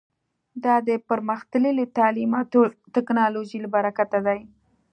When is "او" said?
2.39-2.45